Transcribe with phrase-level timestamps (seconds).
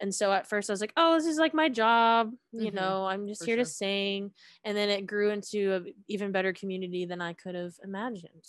[0.00, 2.32] And so at first I was like, oh, this is like my job.
[2.52, 3.64] You Mhm, know, I'm just for here sure.
[3.64, 4.30] to sing.
[4.64, 8.44] And then it grew into an even better community than I could have imagined.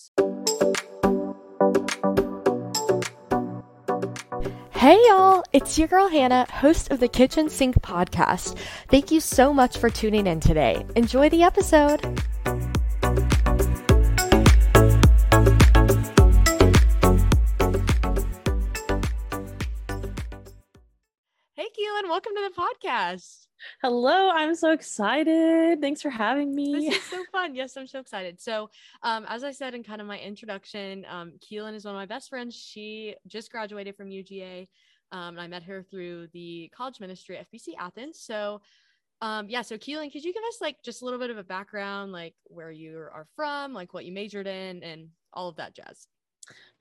[4.71, 8.57] Hey y'all, it's your girl Hannah, host of the Kitchen Sink podcast.
[8.88, 10.86] Thank you so much for tuning in today.
[10.95, 12.21] Enjoy the episode.
[22.07, 23.45] Welcome to the podcast.
[23.81, 25.81] Hello, I'm so excited.
[25.81, 26.89] Thanks for having me.
[26.89, 27.53] This is so fun.
[27.53, 28.39] Yes, I'm so excited.
[28.41, 28.70] So,
[29.03, 32.05] um, as I said in kind of my introduction, um, Keelin is one of my
[32.05, 32.55] best friends.
[32.55, 34.67] She just graduated from UGA.
[35.12, 38.20] Um, and I met her through the college ministry at FBC Athens.
[38.20, 38.61] So,
[39.22, 39.61] um, yeah.
[39.61, 42.34] So, Keelin, could you give us like just a little bit of a background, like
[42.45, 46.08] where you are from, like what you majored in, and all of that jazz?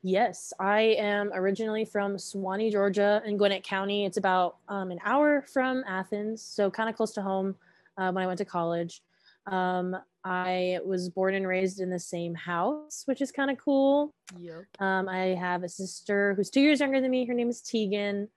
[0.03, 4.05] Yes, I am originally from Suwanee, Georgia, in Gwinnett County.
[4.05, 7.57] It's about um, an hour from Athens, so kind of close to home
[7.97, 9.03] uh, when I went to college.
[9.47, 14.15] Um, I was born and raised in the same house, which is kind of cool.
[14.39, 14.65] Yep.
[14.79, 17.25] Um, I have a sister who's two years younger than me.
[17.25, 18.29] Her name is Tegan,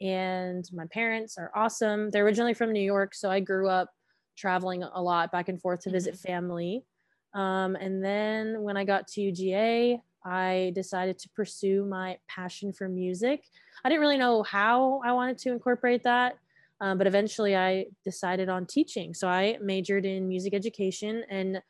[0.00, 2.10] and my parents are awesome.
[2.10, 3.90] They're originally from New York, so I grew up
[4.36, 6.84] traveling a lot back and forth to visit family.
[7.32, 12.88] Um, and then when I got to UGA, I decided to pursue my passion for
[12.88, 13.44] music.
[13.84, 16.36] I didn't really know how I wanted to incorporate that,
[16.80, 19.14] um, but eventually I decided on teaching.
[19.14, 21.62] So I majored in music education and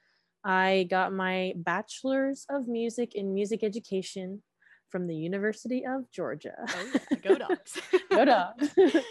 [0.42, 4.42] I got my bachelor's of music in music education
[4.88, 6.54] from the University of Georgia.
[6.66, 7.18] Oh, yeah.
[7.18, 7.78] Go dogs.
[8.10, 8.70] Go dogs.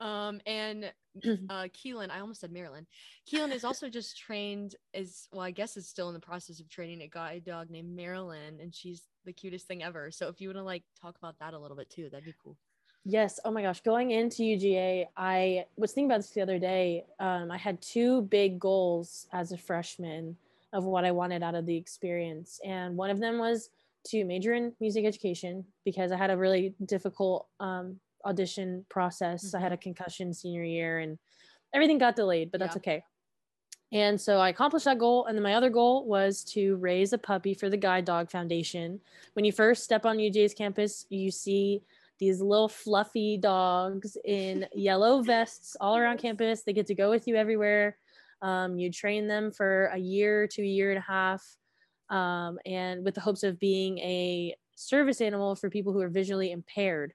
[0.00, 0.92] Um, and
[1.50, 2.86] uh, Keelin, I almost said Marilyn.
[3.30, 6.68] Keelin is also just trained as well, I guess is still in the process of
[6.68, 10.10] training a guide dog named Marilyn, and she's the cutest thing ever.
[10.10, 12.34] So if you want to like talk about that a little bit too, that'd be
[12.42, 12.56] cool.
[13.04, 13.40] Yes.
[13.44, 13.80] Oh my gosh.
[13.80, 17.06] Going into UGA, I was thinking about this the other day.
[17.18, 20.36] Um, I had two big goals as a freshman
[20.72, 22.60] of what I wanted out of the experience.
[22.64, 23.70] And one of them was
[24.08, 29.54] to major in music education because I had a really difficult um, audition process.
[29.54, 31.18] I had a concussion senior year and
[31.74, 32.80] everything got delayed, but that's Yeah.
[32.80, 33.04] okay.
[33.92, 35.26] And so I accomplished that goal.
[35.26, 39.00] And then my other goal was to raise a puppy for the Guide Dog Foundation.
[39.32, 41.82] When you first step on UGA's campus, you see
[42.20, 46.62] these little fluffy dogs in yellow vests all around campus.
[46.62, 47.96] They get to go with you everywhere.
[48.42, 51.44] Um, you train them for a year to a year and a half,
[52.10, 56.50] um, and with the hopes of being a service animal for people who are visually
[56.52, 57.12] impaired.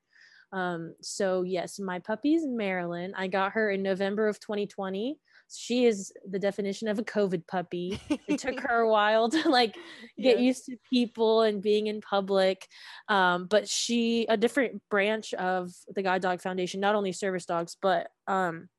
[0.55, 3.13] Um, so yes, my puppy's Marilyn.
[3.15, 5.19] I got her in November of 2020.
[5.53, 7.99] She is the definition of a COVID puppy.
[8.27, 9.75] It took her a while to like
[10.17, 10.39] get Yes.
[10.39, 12.65] used to people and being in public.
[13.09, 17.75] Um, but she, a different branch of the Guide Dog Foundation, not only service dogs,
[17.81, 18.69] but um,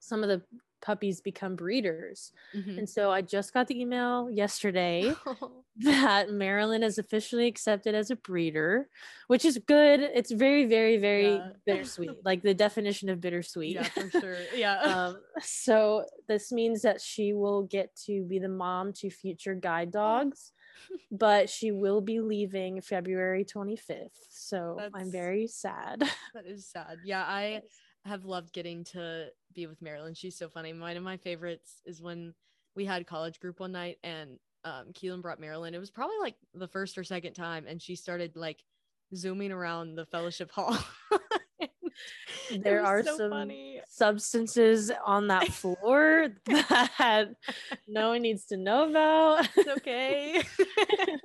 [0.00, 0.42] some of the
[0.80, 2.32] puppies become breeders.
[2.54, 2.78] Mhm.
[2.78, 5.12] And so I just got the email yesterday
[5.78, 8.88] that Marilyn is officially accepted as a breeder,
[9.28, 10.00] which is good.
[10.00, 11.50] It's very, very, very Yeah.
[11.66, 13.74] bittersweet, like the definition of bittersweet.
[13.74, 14.36] yeah, for sure.
[14.54, 14.78] Yeah.
[14.80, 19.90] um, so this means that she will get to be the mom to future guide
[19.92, 20.52] dogs,
[21.10, 24.10] but she will be leaving February 25th.
[24.30, 26.00] So I'm very sad.
[26.34, 26.98] That is sad.
[27.04, 27.62] Yeah, I
[28.04, 30.14] have loved getting to be with Marilyn.
[30.14, 30.72] She's so funny.
[30.72, 32.34] One of my favorites is when
[32.74, 35.74] we had college group one night and um Keelin brought Marilyn.
[35.74, 38.62] It was probably like the first or second time, and she started like
[39.14, 40.76] zooming around the fellowship hall.
[42.62, 43.80] There are so some funny.
[43.88, 47.28] substances on that floor that
[47.86, 49.48] no one needs to know about.
[49.56, 50.42] It's okay.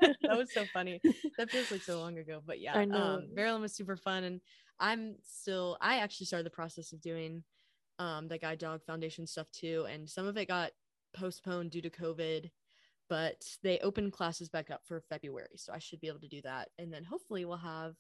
[0.02, 1.02] that was so funny.
[1.38, 2.97] That feels like so long ago, but yeah, I know.
[2.97, 4.41] Um, Marilyn was super fun, and
[4.80, 5.78] I'm still.
[5.81, 7.44] I actually started the process of doing
[8.00, 10.72] um, the Guide Dog Foundation stuff too, and some of it got
[11.13, 12.50] postponed due to COVID,
[13.09, 16.41] but they opened classes back up for February, so I should be able to do
[16.44, 17.96] that, and then hopefully we'll have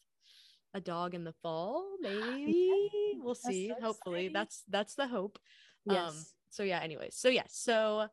[0.73, 1.85] a dog in the fall.
[2.01, 2.69] Maybe
[3.17, 3.69] we'll see.
[3.69, 4.33] so hopefully, exciting.
[4.33, 5.39] that's that's the hope.
[5.85, 6.09] Yes.
[6.09, 7.15] Um, so yeah, anyways.
[7.15, 8.07] So yeah, so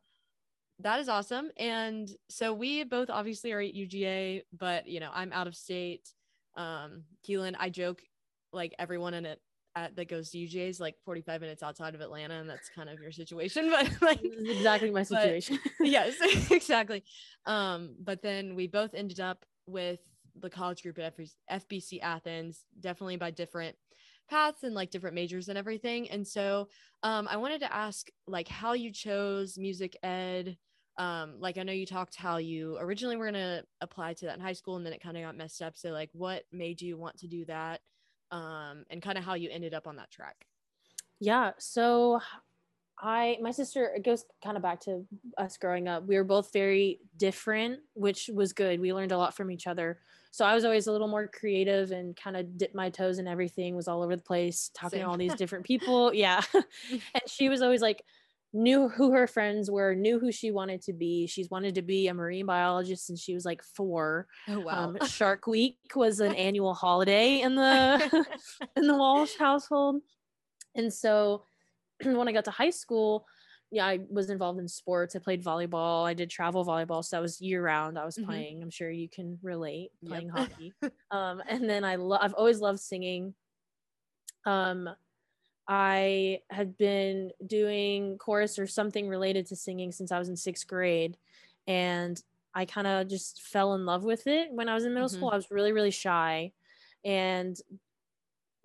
[0.79, 1.51] that is awesome.
[1.57, 6.09] And so we both obviously are at UGA, but you know, I'm out of state.
[6.55, 8.01] Um, Keelin, I joke
[8.53, 9.41] like everyone in it
[9.75, 12.89] at, that goes to UGA is like 45 minutes outside of Atlanta, and that's kind
[12.89, 13.69] of your situation.
[13.71, 15.59] But like This is exactly my but- situation.
[15.81, 16.15] yes,
[16.51, 17.03] exactly.
[17.45, 19.99] Um, but then we both ended up with
[20.39, 23.75] the college group at FBC FBC Athens, definitely by different
[24.29, 26.09] paths and like different majors and everything.
[26.09, 26.69] And so
[27.03, 30.57] um, I wanted to ask like how you chose music ed.
[30.97, 34.41] Um, like I know you talked how you originally were gonna apply to that in
[34.41, 35.75] high school and then it kind of got messed up.
[35.75, 37.81] So like what made you want to do that?
[38.33, 40.47] Um, and kind of how you ended up on that track.
[41.19, 41.51] Yeah.
[41.59, 42.19] So
[42.99, 45.05] I, my sister, it goes kind of back to
[45.37, 46.05] us growing up.
[46.07, 48.79] We were both very different, which was good.
[48.79, 49.99] We learned a lot from each other.
[50.31, 53.27] So I was always a little more creative and kind of dipped my toes in
[53.27, 55.05] everything, was all over the place, talking Same.
[55.05, 56.11] to all these different people.
[56.11, 56.41] Yeah.
[56.53, 58.03] and she was always like,
[58.53, 61.25] knew who her friends were, knew who she wanted to be.
[61.27, 64.27] She's wanted to be a marine biologist since she was like four.
[64.47, 64.89] Oh wow.
[64.89, 68.27] Um, Shark Week was an annual holiday in the
[68.77, 70.01] in the Walsh household,
[70.75, 71.45] and so
[72.03, 73.25] when I got to high school,
[73.71, 75.15] yeah, I was involved in sports.
[75.15, 76.05] I played volleyball.
[76.05, 77.97] I did travel volleyball, so that was year round.
[77.97, 78.25] I was Mhm.
[78.25, 78.61] playing.
[78.61, 80.09] I'm sure you can relate Yep.
[80.09, 80.73] playing hockey.
[81.11, 82.21] Um, and then I love.
[82.23, 83.35] I've always loved singing.
[84.45, 84.89] Um,
[85.67, 90.67] I had been doing chorus or something related to singing since I was in sixth
[90.67, 91.17] grade,
[91.67, 92.21] and
[92.53, 95.09] I kind of just fell in love with it when I was in middle Mhm.
[95.09, 95.29] school.
[95.29, 96.53] I was really really shy,
[97.05, 97.57] and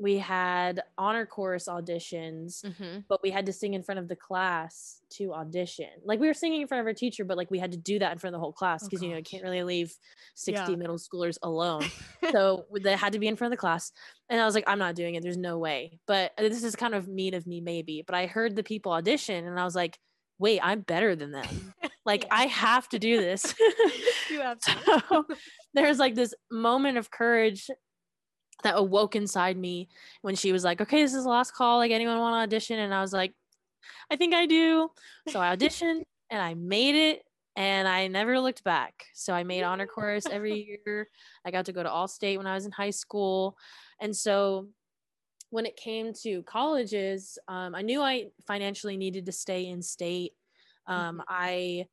[0.00, 3.04] we had honor chorus auditions Mhm.
[3.08, 5.88] but we had to sing in front of the class to audition.
[6.04, 7.98] Like we were singing in front of our teacher, but like we had to do
[7.98, 9.96] that in front of the whole class Oh, because you know you can't really leave
[10.34, 10.76] 60 Yeah.
[10.78, 11.84] middle schoolers alone.
[12.32, 13.90] so they had to be in front of the class.
[14.28, 15.22] And I was like, I'm not doing it.
[15.22, 15.98] There's no way.
[16.06, 18.02] But uh, this is kind of mean of me, maybe.
[18.06, 19.98] But I heard the people audition and I was like,
[20.38, 21.74] wait, I'm better than them.
[22.06, 22.28] Like Yeah.
[22.36, 23.54] I have to do this.
[24.30, 25.02] you have to.
[25.10, 25.24] so
[25.74, 27.68] there's like this moment of courage
[28.62, 29.88] that awoke inside me
[30.22, 31.78] when she was like, okay, this is the last call.
[31.78, 32.78] Like, anyone want to audition?
[32.78, 33.32] And I was like,
[34.10, 34.90] I think I do.
[35.28, 37.22] So I auditioned and I made it
[37.56, 39.06] and I never looked back.
[39.14, 41.08] So I made honor chorus every year.
[41.44, 43.56] I got to go to All State when I was in high school.
[44.00, 44.69] And so
[45.50, 50.32] when it came to colleges, um, I knew I financially needed to stay in state.
[50.87, 51.25] Um, Mhm.
[51.28, 51.87] I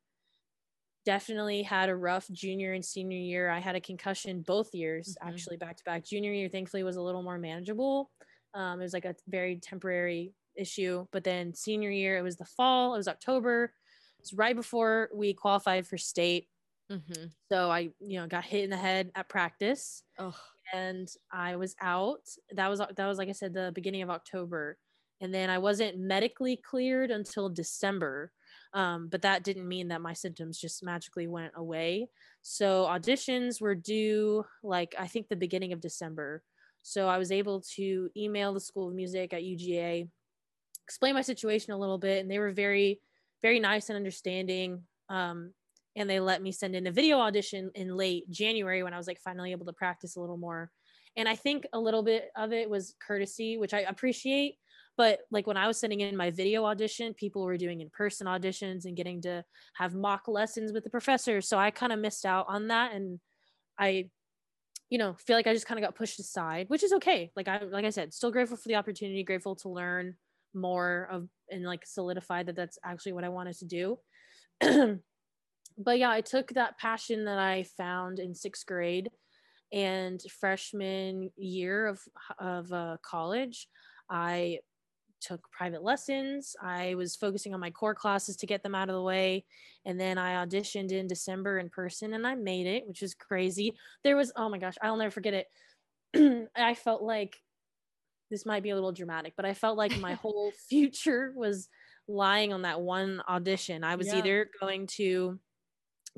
[1.05, 3.49] definitely had a rough junior and senior year.
[3.49, 5.45] I had a concussion both years, Mhm.
[5.45, 6.03] actually back to back.
[6.05, 8.11] Junior year, thankfully, was a little more manageable.
[8.53, 11.07] Um, it was like a very temporary issue.
[11.11, 13.65] But then senior year, it was the fall, it was October.
[13.65, 16.49] It was right before we qualified for state.
[16.89, 17.35] Mhm.
[17.51, 21.75] So I, you know, got hit in the head at practice Oh, and I was
[21.81, 22.27] out.
[22.51, 24.79] That was that was like I said the beginning of October,
[25.21, 28.33] and then I wasn't medically cleared until December.
[28.75, 32.09] Um, but that didn't mean that my symptoms just magically went away.
[32.41, 36.43] So auditions were due like I think the beginning of December.
[36.83, 40.09] So I was able to email the School of Music at UGA,
[40.83, 42.99] explain my situation a little bit, and they were very,
[43.41, 44.83] very nice and understanding.
[45.09, 45.53] Um,
[45.95, 49.07] and they let me send in a video audition in late January when I was
[49.07, 50.69] like finally able to practice a little more.
[51.15, 54.55] And I think a little bit of it was courtesy, which I appreciate.
[54.97, 58.27] But like when I was sending in my video audition, people were doing in person
[58.27, 59.43] auditions and getting to
[59.75, 61.41] have mock lessons with the professor.
[61.41, 62.93] So I kind of missed out on that.
[62.93, 63.19] And
[63.77, 64.09] I,
[64.89, 67.31] you know, feel like I just kind of got pushed aside, which is okay.
[67.35, 70.15] Like I, like I said, still grateful for the opportunity, grateful to learn
[70.53, 73.99] more of and like solidify that that's actually what I wanted to do.
[75.77, 79.09] but yeah, I took that passion that I found in sixth grade
[79.73, 81.99] and freshman year of
[82.39, 83.67] of uh, college.
[84.09, 84.59] I
[85.25, 86.55] took private lessons.
[86.61, 89.45] I was focusing on my core classes to get them out of the way,
[89.85, 93.73] and then I auditioned in December in person, and I made it, which was crazy.
[94.03, 95.45] There was oh my gosh, I'll never forget
[96.13, 96.49] it.
[96.55, 97.35] I felt like
[98.31, 101.69] this might be a little dramatic, but I felt like my whole future was
[102.07, 103.83] lying on that one audition.
[103.83, 104.17] I was Yeah.
[104.17, 105.39] either going to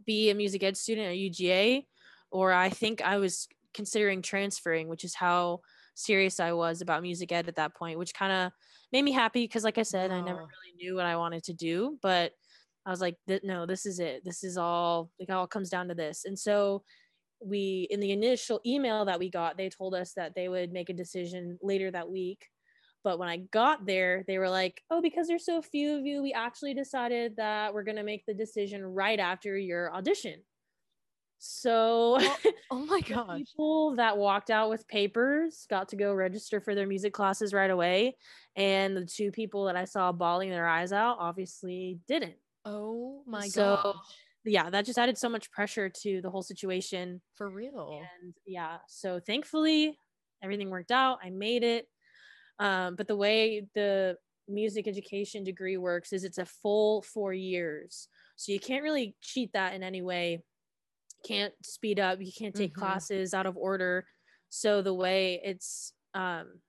[0.05, 1.85] be a music ed student at UGA,
[2.31, 5.61] or I think I was considering transferring, which is how
[5.95, 8.51] serious I was about music ed at that point, which kind of
[8.91, 11.53] made me happy because, like I said, I never really knew what I wanted to
[11.53, 12.33] do, but
[12.85, 14.23] I was like, "Th- no, this is it.
[14.25, 16.25] This is all, like, it all comes down to this.
[16.25, 16.83] And so,
[17.41, 20.89] we, in the initial email that we got, they told us that they would make
[20.89, 22.47] a decision later that week.
[23.03, 26.21] But when I got there, they were like, oh, because there's so few of you,
[26.21, 30.41] we actually decided that we're going to make the decision right after your audition.
[31.39, 32.19] So
[32.71, 36.87] oh my god, people that walked out with papers got to go register for their
[36.87, 38.15] music classes right away.
[38.55, 42.35] And the two people that I saw bawling their eyes out obviously didn't.
[42.65, 43.51] Oh my god.
[43.51, 43.95] So, gosh.
[44.45, 47.21] Yeah, that just added so much pressure to the whole situation.
[47.35, 48.01] For real.
[48.21, 49.99] And yeah, so thankfully
[50.43, 51.19] everything worked out.
[51.23, 51.87] I made it.
[52.59, 54.17] Um, but the way the
[54.47, 58.07] music education degree works is it's a full four years.
[58.35, 60.43] So you can't really cheat that in any way.
[61.27, 62.21] Can't speed up.
[62.21, 62.79] You can't take Mhm.
[62.79, 64.07] classes out of order.
[64.49, 66.61] So the way it's um,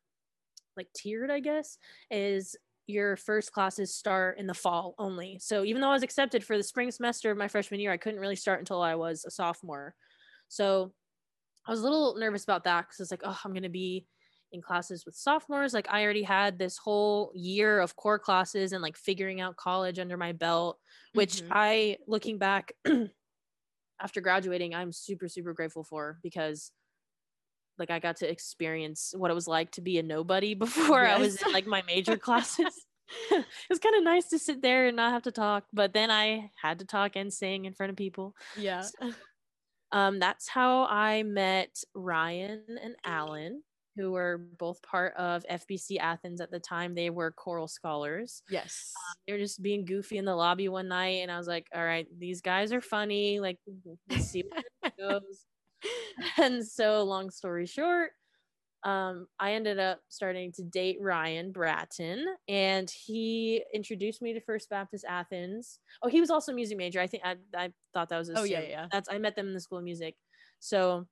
[0.76, 1.78] like tiered, I guess,
[2.10, 5.38] is your first classes start in the fall only.
[5.40, 7.98] So even though I was accepted for the spring semester of my freshman year, I
[7.98, 9.94] couldn't really start until I was a sophomore.
[10.48, 10.92] So
[11.66, 14.06] I was a little nervous about that because it's like, oh, I'm gonna be
[14.52, 15.74] in classes with sophomores.
[15.74, 19.98] Like I already had this whole year of core classes and like figuring out college
[19.98, 20.80] under my belt,
[21.12, 21.48] which Mhm.
[21.52, 22.72] I looking back
[24.00, 26.70] after graduating, I'm super, super grateful for because
[27.78, 31.18] like I got to experience what it was like to be a nobody before I
[31.18, 32.74] was in like my major classes.
[33.30, 36.10] it was kind of nice to sit there and not have to talk, but then
[36.10, 38.34] I had to talk and sing in front of people.
[38.56, 38.82] Yeah.
[38.82, 39.12] So-
[39.90, 43.62] Um, that's how I met Ryan and Alan,
[43.98, 46.94] who were both part of FBC Athens at the time.
[46.94, 48.42] They were choral scholars.
[48.48, 48.92] Yes.
[49.26, 51.84] They were just being goofy in the lobby one night, and I was like, "All
[51.84, 53.40] right, these guys are funny.
[53.40, 53.58] Like,
[54.18, 55.46] see where it goes."
[56.38, 58.10] and so, long story short,
[58.84, 64.70] um, I ended up starting to date Ryan Bratton, and he introduced me to First
[64.70, 65.80] Baptist Athens.
[66.02, 67.00] Oh, he was also a music major.
[67.00, 68.30] I think I, I thought that was.
[68.34, 68.86] Oh, yeah, yeah.
[68.92, 70.14] That's I met them in the school of music.
[70.60, 71.06] So,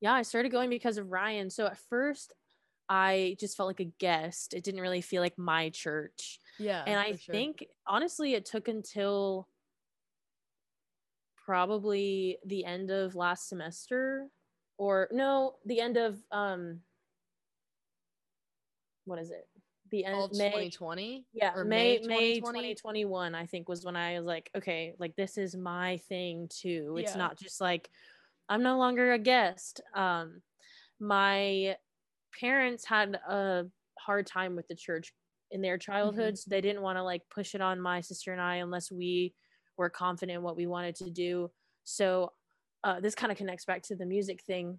[0.00, 1.50] yeah, I started going because of Ryan.
[1.50, 2.32] So at first,
[2.88, 4.54] I just felt like a guest.
[4.54, 6.84] It didn't really feel like my church, yeah.
[6.86, 7.34] and I sure.
[7.34, 9.48] think honestly, it took until
[11.44, 14.26] probably the end of last semester
[14.76, 16.80] or no the end of um
[19.06, 19.48] what is it
[19.90, 21.24] the end of may 2020.
[21.32, 22.74] yeah or may May may 2020?
[22.74, 26.96] 2021 i think was when i was like okay like this is my thing too
[26.98, 27.18] it's Yeah.
[27.18, 27.88] not just like
[28.48, 29.80] i'm no longer a guest.
[29.94, 30.42] Um
[31.00, 31.76] my
[32.40, 33.66] parents had a
[33.98, 35.12] hard time with the church
[35.50, 38.56] in their childhoods they didn't want to like push it on my sister and i
[38.56, 39.32] unless we
[39.78, 41.50] were confident in what we wanted to do.
[41.84, 42.32] So
[42.84, 44.78] uh, this kind of connects back to the music thing.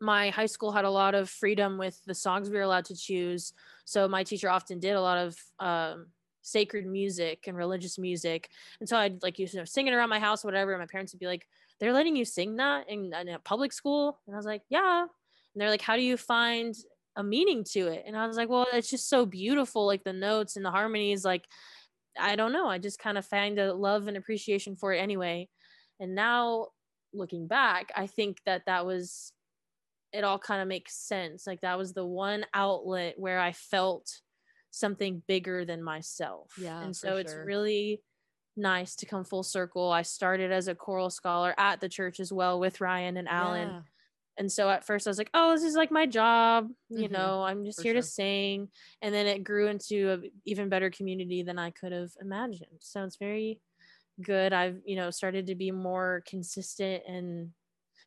[0.00, 2.96] My high school had a lot of freedom with the songs we were allowed to
[2.96, 3.52] choose
[3.84, 6.06] so my teacher often did a lot of um,
[6.40, 8.48] sacred music and religious music.
[8.80, 11.12] And so i'd like you know sing it around my house whatever and my parents
[11.12, 11.46] would be like
[11.80, 14.20] they're letting you sing that in, in a public school?
[14.26, 15.02] And i was like yeah.
[15.02, 16.74] And they're like how do you find
[17.16, 18.04] a meaning to it?
[18.06, 21.24] And i was like well it's just so beautiful like the notes and the harmonies
[21.24, 21.44] like
[22.18, 22.68] i don't know.
[22.68, 25.48] I just kind of find a love and appreciation for it anyway.
[25.98, 26.68] And now
[27.12, 29.32] looking back i think that that was
[30.12, 31.46] it all kind of makes sense.
[31.46, 34.20] Like that was the one outlet where i felt
[34.70, 36.52] something bigger than myself.
[36.60, 37.44] Yeah, and so it's sure.
[37.44, 38.02] really
[38.56, 42.32] nice to come full circle i started as a choral scholar at the church as
[42.32, 43.82] well with ryan and alan Yeah.
[44.38, 46.70] and so at first I was like, oh, this is like my job.
[46.88, 48.70] You Mhm, know, I'm just for here to sing.
[49.02, 52.78] And then it grew into an even better community than I could have imagined.
[52.80, 53.60] So it's very
[54.22, 54.52] good.
[54.52, 57.52] I've, you know, started to be more consistent and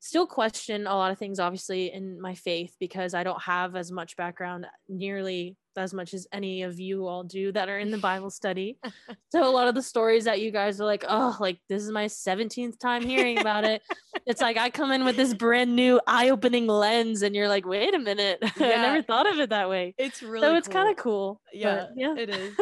[0.01, 3.91] still question a lot of things, obviously, in my faith because I don't have as
[3.91, 7.97] much background, nearly as much as any of you all do that are in the
[7.97, 8.77] Bible study.
[9.29, 11.89] So a lot of the stories that you guys are like, oh, like this is
[11.89, 13.81] my 17th time hearing about it.
[14.27, 17.95] it's like I come in with this brand new eye-opening lens, and you're like, wait
[17.95, 19.95] a minute, I never thought of it that way.
[19.97, 21.41] It's really so it's kind of cool.
[21.51, 21.59] cool.
[21.59, 22.13] Yeah, yeah.
[22.15, 22.55] it is.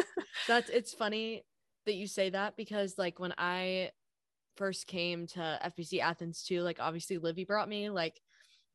[0.47, 1.43] That's it's funny
[1.85, 3.91] that you say that because like when I
[4.55, 8.17] first came to FBC Athens too, like obviously Livy brought me like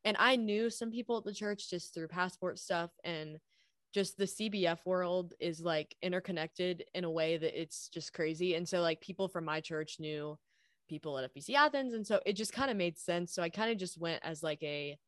[0.05, 3.37] and I knew some people at the church just through passport stuff and
[3.97, 8.53] just the CBF world is like interconnected in a way that it's just crazy.
[8.53, 10.37] And so like people from my church knew
[10.87, 13.33] people at FBC Athens and so it just kind of made sense.
[13.33, 14.99] So I kind of just went as like a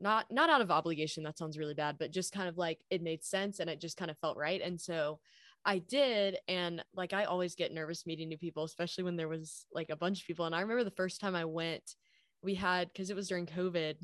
[0.00, 3.02] not not out of obligation that sounds really bad but just kind of like it
[3.02, 5.18] made sense and it just kind of felt right and so
[5.64, 9.66] i did and like i always get nervous meeting new people especially when there was
[9.72, 11.96] like a bunch of people and i remember the first time i went
[12.44, 13.96] we had because it was during covid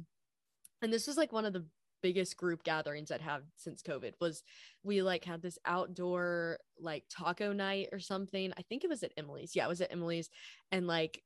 [0.82, 1.64] and this was like one of the
[2.04, 4.42] biggest group gatherings i'd had since covid was
[4.82, 9.10] we like had this outdoor like taco night or something i think it was at
[9.16, 10.28] emily's yeah it was at emily's
[10.70, 11.22] and like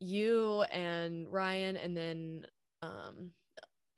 [0.00, 2.44] you and ryan and then
[2.82, 3.30] um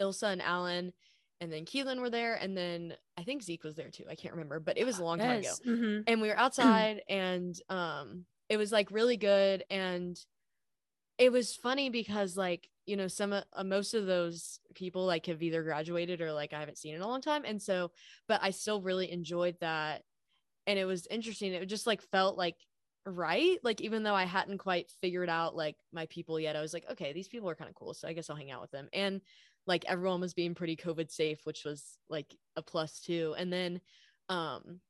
[0.00, 0.92] Ilsa and Alan
[1.40, 4.04] and then Keelin were there and then I think Zeke was there too.
[4.10, 5.48] I can't remember, but it was a long time ago.
[5.48, 5.60] Yes.
[5.66, 6.04] mhm.
[6.06, 10.18] And we were outside and um it was like really good and
[11.20, 15.26] it was funny because like you know some of uh, most of those people like
[15.26, 17.44] have either graduated or like I haven't seen in a long time.
[17.44, 17.92] And so
[18.26, 20.02] but I still really enjoyed that.
[20.66, 21.52] And it was interesting.
[21.52, 22.56] It just like felt like
[23.06, 23.58] right?
[23.62, 26.86] Like even though I hadn't quite figured out like my people yet I was like
[26.90, 28.88] okay these people are kind of cool so I guess I'll hang out with them.
[28.94, 29.20] And
[29.66, 33.34] like everyone was being pretty covid safe which was like a plus too.
[33.36, 33.80] And then
[34.30, 34.80] um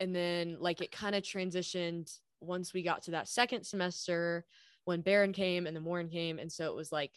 [0.00, 4.44] and then like it kind of transitioned once we got to that second semester
[4.84, 7.12] when Baron came and then Warren came and so it was like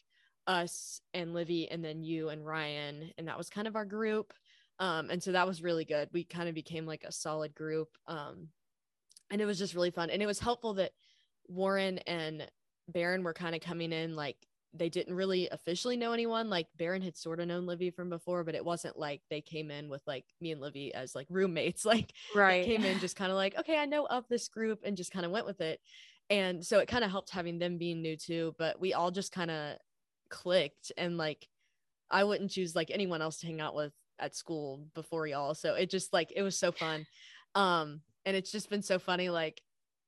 [0.48, 4.34] us and Livy and then you and Ryan and that was kind of our group
[4.80, 7.90] um and so that was really good we kind of became like a solid group
[8.08, 8.50] um
[9.32, 10.92] and it was just really fun and it was helpful that
[11.48, 12.48] Warren and
[12.88, 14.38] Baron were kind of coming in like
[14.78, 16.50] they didn't really officially know anyone.
[16.50, 19.72] Like Baron had sort of known Livy from before, but it wasn't like they came
[19.72, 21.86] in with like me and Livy as like roommates.
[21.96, 24.98] Like right came in just kind of like, okay, I know of this group and
[24.98, 25.80] just kind of went with it.
[26.30, 29.32] And so it kind of helped having them being new too, but we all just
[29.32, 29.78] kind of
[30.30, 31.48] clicked and like
[32.10, 35.54] I wouldn't choose like anyone else to hang out with at school before y'all.
[35.54, 37.06] So it just like it was so fun.
[37.54, 39.62] Um and it's just been so funny like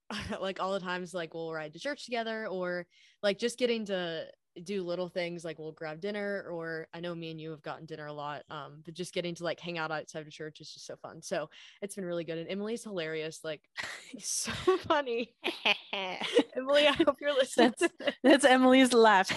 [0.42, 2.88] like all the times like we'll ride to church together or
[3.22, 4.26] like just getting to
[4.64, 7.86] do little things like we'll grab dinner or I know me and you have gotten
[7.86, 10.72] dinner a lot um but just getting to like hang out outside of church is
[10.72, 11.22] just so fun.
[11.22, 11.50] So
[11.82, 13.62] it's been really good and Emily's hilarious like
[14.20, 14.52] so
[14.88, 15.36] funny.
[16.56, 19.32] Emily I hope you're listening that's, that's Emily's laugh.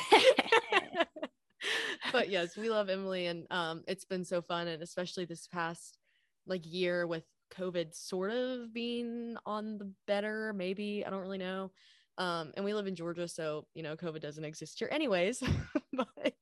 [2.12, 5.98] But yes we love Emily and um it's been so fun and especially this past
[6.46, 7.24] like year with
[7.54, 11.70] COVID sort of being on the better maybe I don't really know
[12.18, 15.42] um, and we live in Georgia, so you know, COVID doesn't exist here anyways.
[15.92, 16.34] but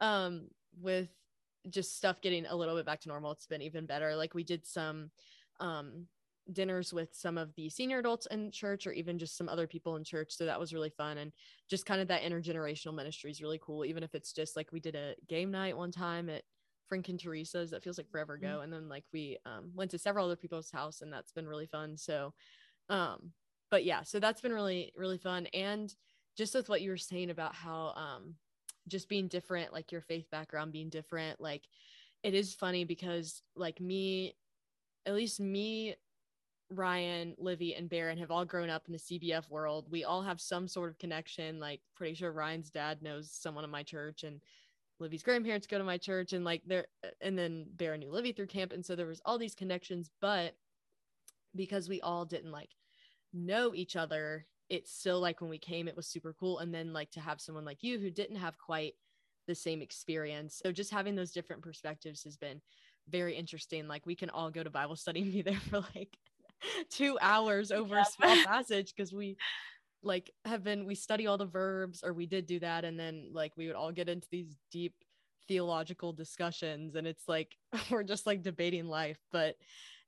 [0.00, 0.48] um,
[0.80, 1.08] with
[1.70, 4.16] just stuff getting a little bit back to normal, it's been even better.
[4.16, 5.10] Like we did some
[5.60, 6.06] um
[6.52, 9.96] dinners with some of the senior adults in church or even just some other people
[9.96, 11.32] in church so that was really fun and
[11.68, 14.80] just kind of that intergenerational ministry is really cool even if it's just like we
[14.80, 16.42] did a game night one time at
[16.88, 18.62] frank and teresa's that feels like forever ago mm-hmm.
[18.62, 21.66] and then like we um, went to several other people's house and that's been really
[21.66, 22.32] fun so
[22.88, 23.30] um
[23.70, 25.46] but yeah, so that's been really, really fun.
[25.54, 25.94] And
[26.36, 28.34] just with what you were saying about how um
[28.86, 31.64] just being different, like your faith background being different, like
[32.22, 34.34] it is funny because like me,
[35.06, 35.96] at least me,
[36.70, 39.86] Ryan, Livy, and Baron have all grown up in the CBF world.
[39.90, 41.58] We all have some sort of connection.
[41.60, 44.40] Like, pretty sure Ryan's dad knows someone in my church, and
[45.00, 46.86] Livy's grandparents go to my church, and like there,
[47.20, 50.10] and then Baron knew Livy through camp, and so there was all these connections.
[50.20, 50.56] But
[51.54, 52.70] because we all didn't like
[53.32, 56.58] know each other it's still like when we came it was super cool.
[56.58, 58.94] And then like to have someone like you who didn't have quite
[59.46, 60.60] the same experience.
[60.62, 62.60] So just having those different perspectives has been
[63.08, 63.88] very interesting.
[63.88, 66.16] Like we can all go to bible study and be there for like
[66.90, 68.02] two hours over yeah.
[68.02, 69.36] a small passage because we
[70.02, 72.84] like have been we study all the verbs or we did do that.
[72.84, 74.94] And then like we would all get into these deep
[75.48, 77.56] theological discussions and it's like
[77.90, 79.56] we're just like debating life but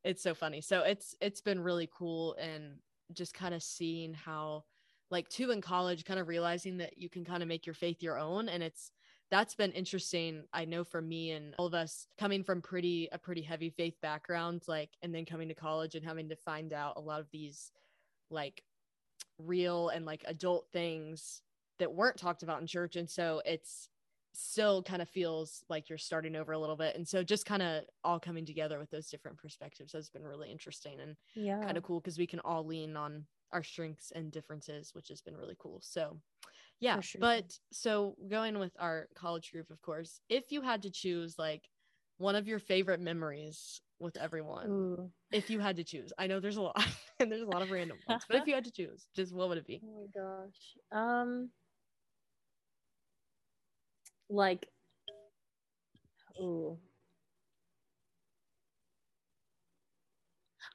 [0.05, 0.61] it's so funny.
[0.61, 2.77] So it's it's been really cool and
[3.13, 4.65] just kind of seeing how
[5.11, 8.03] like two in college kind of realizing that you can kind of make your faith
[8.03, 8.93] your own and it's
[9.31, 13.19] that's been interesting i know for me and all of us coming from pretty a
[13.19, 16.95] pretty heavy faith background like and then coming to college and having to find out
[16.97, 17.73] a lot of these
[18.31, 18.63] like
[19.39, 21.43] real and like adult things
[21.79, 23.89] that weren't talked about in church and so it's
[24.33, 27.63] still kind of feels like you're starting over a little bit and so just kind
[27.63, 31.77] of all coming together with those different perspectives has been really interesting and yeah kind
[31.77, 35.37] of cool because we can all lean on our strengths and differences which has been
[35.37, 36.17] really cool so
[36.79, 37.21] yeah sure.
[37.21, 41.69] but so going with our college group of course if you had to choose like
[42.19, 45.11] one of your favorite memories with everyone Ooh.
[45.33, 46.87] if you had to choose i know there's a lot
[47.19, 49.49] and there's a lot of random ones but if you had to choose just what
[49.49, 51.51] would it be oh my gosh um
[54.31, 54.69] like
[56.41, 56.79] ooh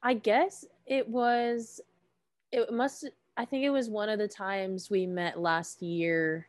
[0.03, 1.81] I guess it was
[2.51, 6.47] it must I think it was one of the times we met last year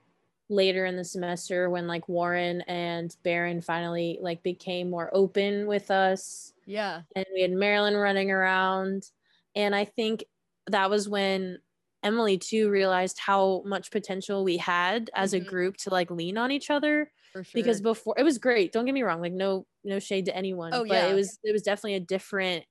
[0.48, 5.90] later in the semester when like Warren and Baron finally like became more open with
[5.90, 6.52] us.
[6.66, 7.00] Yeah.
[7.16, 9.10] And we had Marilyn running around
[9.56, 10.24] and I think
[10.68, 11.58] that was when
[12.06, 15.44] Emily too realized how much potential we had as mm-hmm.
[15.44, 17.10] a group to like lean on each other.
[17.32, 17.44] Sure.
[17.52, 18.72] Because before it was great.
[18.72, 19.20] Don't get me wrong.
[19.20, 20.72] Like no no shade to anyone.
[20.72, 21.08] Oh, but yeah.
[21.08, 22.64] it was it was definitely a different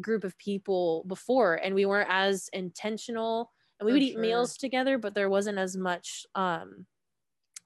[0.00, 4.20] group of people before and we weren't as intentional and we For would eat sure.
[4.20, 6.86] meals together, but there wasn't as much um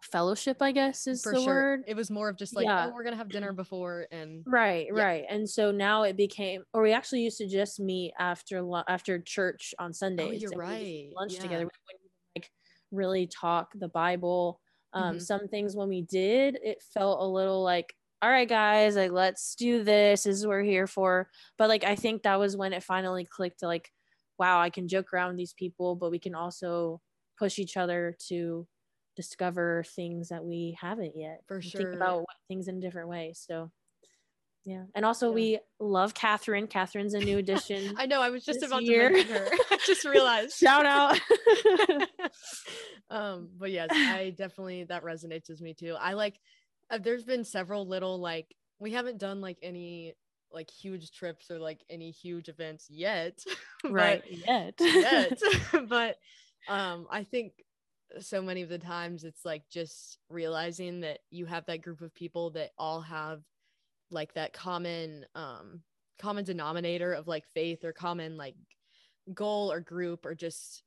[0.05, 1.55] fellowship i guess is For the sure.
[1.55, 2.87] word it was more of just like yeah.
[2.87, 5.03] oh we're gonna have dinner before and right yeah.
[5.03, 9.19] right and so now it became or we actually used to just meet after after
[9.19, 11.40] church on sundays oh, you're right lunch yeah.
[11.40, 11.71] together we
[12.37, 12.51] like
[12.90, 14.61] really talk the bible
[14.93, 15.19] um mm-hmm.
[15.19, 19.55] some things when we did it felt a little like all right guys like let's
[19.55, 22.73] do this, this is what we're here for but like i think that was when
[22.73, 23.90] it finally clicked to like
[24.38, 27.01] wow i can joke around with these people but we can also
[27.38, 28.67] push each other to
[29.16, 31.42] discover things that we haven't yet.
[31.46, 31.81] For sure.
[31.81, 33.42] Think about things in different ways.
[33.46, 33.70] So
[34.64, 34.85] yeah.
[34.94, 35.35] And also yeah.
[35.35, 36.66] we love Catherine.
[36.66, 37.94] Catherine's a new addition.
[37.98, 38.22] I know.
[38.22, 39.09] I was just about year.
[39.09, 39.48] to mention her.
[39.70, 40.57] I just realized.
[40.59, 41.20] Shout out.
[43.11, 45.96] um, but yes, I definitely that resonates with me too.
[46.00, 46.40] I like
[46.90, 50.14] uh, there's been several little like we haven't done like any
[50.50, 53.38] like huge trips or like any huge events yet.
[53.85, 54.22] right.
[54.27, 54.74] yet.
[54.81, 55.42] yet.
[55.88, 56.16] but
[56.68, 57.53] um I think
[58.21, 62.14] so many of the times it's like just realizing that you have that group of
[62.14, 63.43] people that all have
[64.11, 65.81] like that common um
[66.21, 68.55] common denominator of like faith or common like
[69.33, 70.83] goal or group or just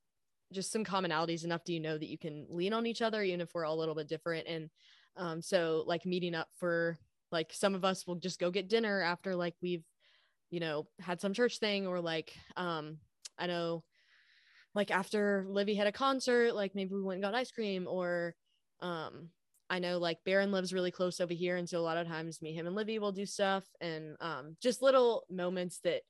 [0.53, 3.41] just some commonalities enough do you know that you can lean on each other even
[3.41, 4.47] if we're all a little bit different.
[4.47, 4.69] And
[5.17, 6.97] um so like meeting up for
[7.31, 9.83] like some of us will just go get dinner after like we've
[10.49, 12.97] you know had some church thing or like um
[13.37, 13.83] i know
[14.77, 18.33] like after livy had a concert like maybe we went and got ice cream or
[18.81, 19.29] um
[19.69, 21.57] I know like Barron lives really close over here.
[21.57, 24.55] And so a lot of times me, him, and Livy will do stuff and um,
[24.61, 26.03] just little moments that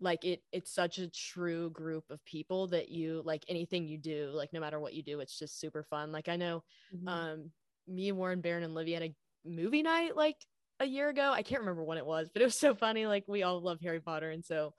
[0.00, 4.30] like it it's such a true group of people that you like anything you do,
[4.32, 6.12] like no matter what you do, it's just super fun.
[6.12, 6.62] Like I know
[6.94, 7.08] mm-hmm.
[7.08, 7.50] um
[7.86, 10.36] me, Warren, Barron, and Livy had a movie night like
[10.78, 11.32] a year ago.
[11.34, 13.06] I can't remember when it was, but it was so funny.
[13.06, 14.30] Like we all love Harry Potter.
[14.30, 14.72] And so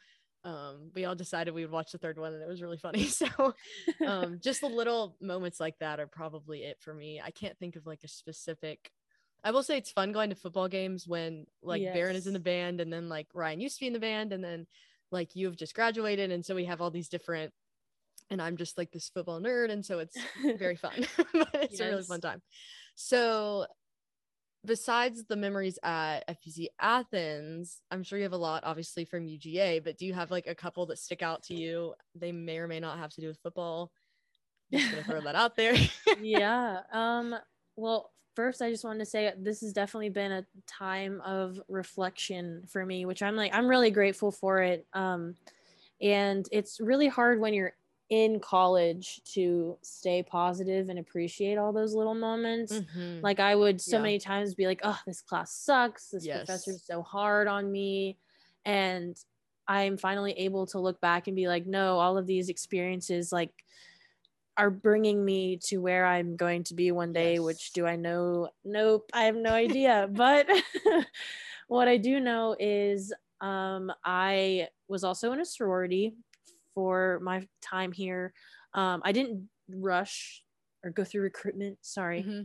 [0.44, 3.06] um we all decided we would watch the third one and it was really funny
[3.06, 3.54] so
[4.06, 7.76] um just the little moments like that are probably it for me i can't think
[7.76, 8.92] of like a specific
[9.44, 11.94] i will say it's fun going to football games when like yes.
[11.94, 14.34] Barron is in the band and then like ryan used to be in the band
[14.34, 14.66] and then
[15.12, 17.54] like you have just graduated and so we have all these different
[18.32, 20.18] and i'm just like this football nerd and so it's
[20.58, 21.82] very fun but it's yes.
[21.82, 22.42] a really fun time
[22.96, 23.66] so
[24.66, 29.84] besides the memories at FBC Athens, I'm sure you have a lot obviously from UGA,
[29.84, 31.94] but do you have like a couple that stick out to you?
[32.16, 33.92] They may or may not have to do with football.
[34.72, 35.76] Just gonna throw that out there.
[36.22, 36.82] yeah.
[36.94, 37.36] Um,
[37.76, 42.64] well, first I just wanted to say this has definitely been a time of reflection
[42.68, 44.86] for me, which I'm like, I'm really grateful for it.
[44.94, 45.36] Um,
[46.02, 47.74] and it's really hard when you're
[48.12, 52.74] in college to stay positive and appreciate all those little moments.
[52.74, 53.22] Mm-hmm.
[53.22, 54.04] Like I would so yeah.
[54.04, 56.10] many times be like, "Oh, this class sucks.
[56.10, 56.46] This yes.
[56.46, 58.18] professor's so hard on me."
[58.66, 59.18] And
[59.66, 63.54] I'm finally able to look back and be like, "No, all of these experiences like
[64.58, 67.42] are bringing me to where I'm going to be one day, yes.
[67.42, 68.50] which do I know?
[68.66, 70.10] Nope, I have no idea.
[70.12, 70.50] but
[71.70, 76.14] what I do know is um, I was also in a sorority
[76.74, 78.34] for my time here.
[78.74, 80.44] Um, I didn't rush
[80.84, 81.78] or go through recruitment.
[81.82, 82.22] Sorry.
[82.22, 82.42] Mm-hmm.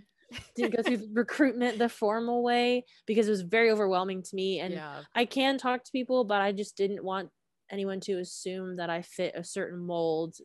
[0.57, 4.61] didn't go through recruitment the formal way because it was very overwhelming to me.
[4.61, 5.03] And yeah.
[5.15, 7.31] I can talk to people, but I just didn't want
[7.71, 10.37] anyone to assume that I fit a certain mold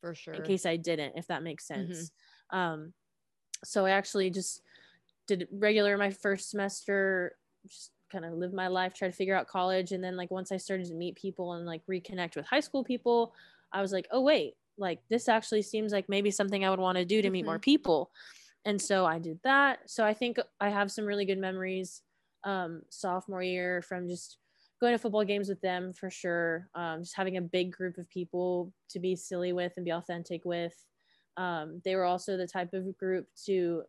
[0.00, 1.92] for sure in case I didn't, if that makes mm-hmm.
[1.92, 2.10] sense.
[2.52, 2.58] Mm-hmm.
[2.58, 2.92] Um,
[3.64, 4.62] so I actually just
[5.26, 9.48] did regular my first semester, just kind of live my life, try to figure out
[9.48, 9.92] college.
[9.92, 12.84] And then like once I started to meet people and like reconnect with high school
[12.84, 13.32] people,
[13.72, 16.98] I was like, oh wait, like this actually seems like maybe something I would want
[16.98, 17.32] to do to mm-hmm.
[17.32, 18.10] meet more people.
[18.64, 19.80] And so I did that.
[19.86, 22.02] So I think I have some really good memories
[22.44, 24.38] um, sophomore year from just
[24.80, 26.68] going to football games with them for sure.
[26.74, 30.44] Um, just having a big group of people to be silly with and be authentic
[30.44, 30.74] with.
[31.36, 33.82] Um, they were also the type of group to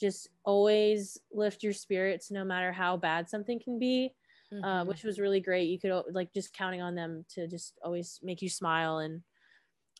[0.00, 4.12] just always lift your spirits no matter how bad something can be
[4.52, 4.64] uh, mm-hmm.
[4.64, 8.20] uh, which was really great you could like just counting on them to just always
[8.22, 9.22] make you smile and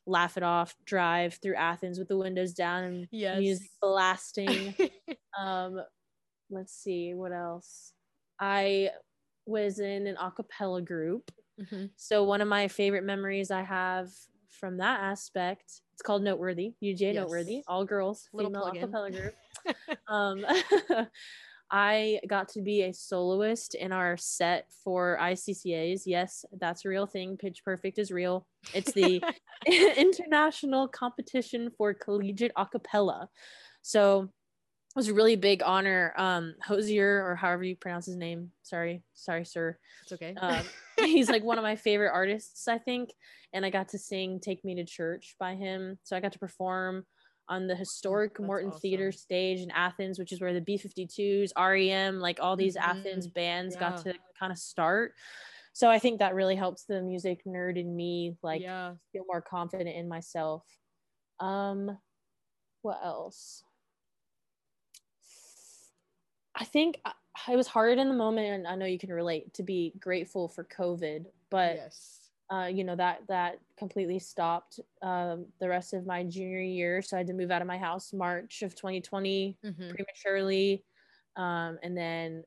[0.06, 3.40] laugh it off drive through athens with the windows down and yes.
[3.40, 4.74] music blasting
[5.38, 5.80] um
[6.50, 7.92] let's see what else
[8.38, 8.88] i
[9.46, 11.30] was in an a cappella group
[11.60, 11.86] mm-hmm.
[11.96, 14.10] so one of my favorite memories i have
[14.48, 17.14] from that aspect it's called noteworthy UGA yes.
[17.14, 19.34] noteworthy all girls Little female a cappella group
[20.08, 20.44] um,
[21.70, 26.02] I got to be a soloist in our set for ICCAs.
[26.06, 27.36] Yes, that's a real thing.
[27.36, 28.46] Pitch Perfect is real.
[28.72, 29.22] It's the
[29.66, 33.28] international competition for collegiate a cappella.
[33.82, 36.14] So it was a really big honor.
[36.16, 38.52] Um, Hozier, or however you pronounce his name.
[38.62, 39.76] Sorry, sorry, sir.
[40.04, 40.34] It's okay.
[40.40, 40.64] Um,
[41.00, 43.10] he's like one of my favorite artists, I think.
[43.52, 45.98] And I got to sing "Take Me to Church" by him.
[46.04, 47.04] So I got to perform
[47.48, 48.80] on the historic That's Morton awesome.
[48.80, 52.98] Theater stage in Athens, which is where the B 52s, REM, like all these mm-hmm.
[52.98, 53.80] Athens bands yeah.
[53.80, 55.12] got to kind of start.
[55.72, 58.94] So I think that really helps the music nerd in me like yeah.
[59.12, 60.64] feel more confident in myself.
[61.38, 61.98] Um
[62.82, 63.62] what else?
[66.54, 66.98] I think
[67.48, 70.48] it was hard in the moment and I know you can relate to be grateful
[70.48, 76.06] for COVID, but yes uh, you know that that completely stopped um, the rest of
[76.06, 77.02] my junior year.
[77.02, 79.90] So i had to move out of my house march of 2020 mm-hmm.
[79.90, 80.84] prematurely.
[81.36, 82.44] Um, and then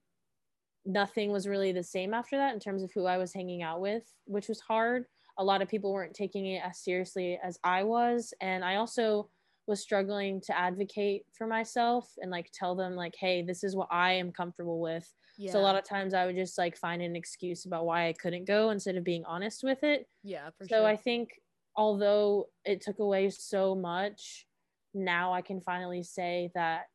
[0.86, 3.82] nothing was really the same after that in terms of who i was hanging out
[3.82, 5.06] with which was hard.
[5.38, 8.34] A lot of people weren't taking it as seriously as i was.
[8.42, 9.30] And i also
[9.70, 13.88] was struggling to advocate for myself and like tell them like hey this is what
[13.92, 15.52] i am comfortable with yeah.
[15.52, 18.14] so a lot of times i would just like find an excuse about why i
[18.14, 20.78] couldn't go instead of being honest with it yeah so sure.
[20.80, 21.30] So I think
[21.76, 24.48] although it took away so much
[24.94, 26.88] now I can finally say that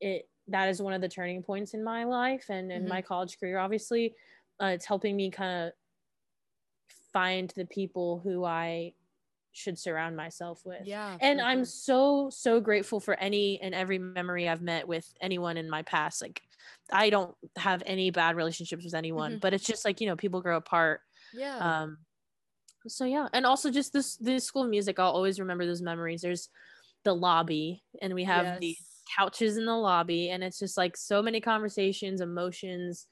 [0.00, 2.88] it that is one of the turning points in my life and in Mhm.
[2.88, 3.58] my college career.
[3.58, 4.14] Obviously,
[4.60, 5.72] uh, it's helping me kind of
[7.12, 8.94] find the people who I
[9.52, 10.86] should surround myself with.
[10.86, 11.18] Yeah.
[11.20, 11.64] And I'm sure.
[11.64, 16.22] so so grateful for any and every memory I've met with anyone in my past.
[16.22, 16.42] Like
[16.92, 19.40] I don't have any bad relationships with anyone, Mhm.
[19.40, 21.00] but it's just like, you know, people grow apart.
[21.32, 21.82] yeah.
[21.84, 21.98] Um
[22.88, 26.22] so yeah, and also just this this school of music, I'll always remember those memories.
[26.22, 26.48] There's
[27.04, 29.02] the lobby and we have the Yes.
[29.16, 33.08] couches in the lobby and it's just like so many conversations, emotions,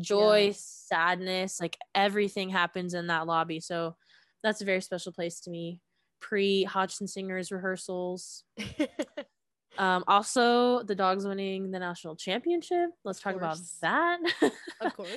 [0.00, 0.52] joy, Yeah.
[0.54, 3.60] sadness, like everything happens in that lobby.
[3.60, 3.96] So
[4.42, 5.80] that's a very special place to me.
[6.20, 8.44] Pre Hodgson Singers rehearsals.
[9.78, 12.90] Um, also, the dogs winning the national championship.
[13.04, 14.18] Let's talk about that.
[14.80, 15.08] of course.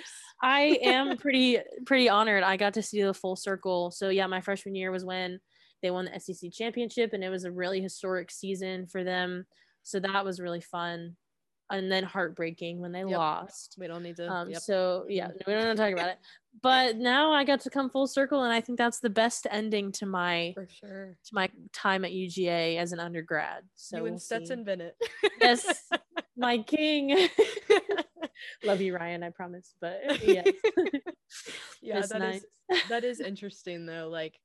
[0.42, 2.44] I am pretty pretty honored.
[2.44, 3.90] I got to see the full circle.
[3.90, 5.40] So yeah, my freshman year was when
[5.82, 9.46] they won the SEC championship, and it was a really historic season for them.
[9.82, 11.18] So that was really fun,
[11.72, 13.18] and then heartbreaking when they Yep.
[13.18, 13.76] lost.
[13.80, 14.30] We don't need to.
[14.30, 14.62] Um, yep.
[14.62, 15.48] So yeah, Mhm.
[15.48, 16.20] we don't want to talk about it.
[16.62, 19.92] But now I got to come full circle, and I think that's the best ending
[19.94, 21.18] to my For sure.
[21.26, 23.64] to my time at UGA as an undergrad.
[23.76, 24.36] So you we'll and see.
[24.36, 24.96] Stetson Bennett.
[25.40, 25.90] Yes,
[26.38, 27.30] my king.
[28.64, 29.24] Love you, Ryan.
[29.24, 29.74] I promise.
[29.80, 30.48] But yes,
[31.82, 32.46] yeah, that is nice.
[32.90, 34.10] that is interesting though.
[34.12, 34.40] Like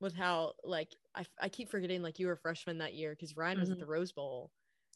[0.00, 3.36] with how like I, I keep forgetting like you were a freshman that year because
[3.36, 3.80] Ryan was at Mhm.
[3.80, 4.50] the Rose Bowl.